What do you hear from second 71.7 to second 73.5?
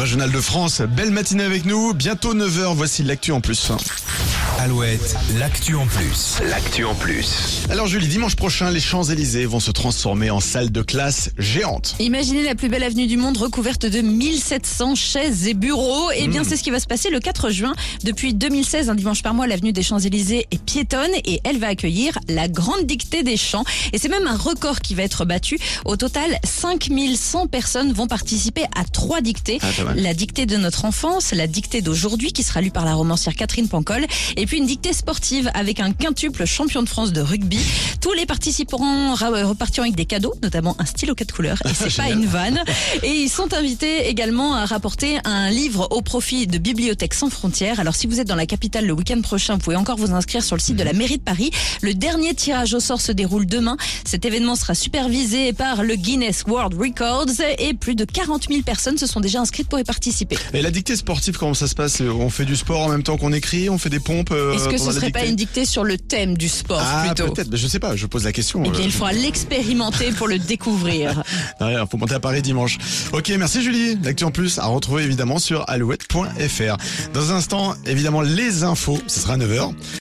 faut monter à Paris dimanche. Ok,